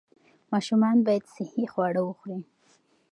[0.51, 2.39] ماشومان باید صحي خواړه وخوري.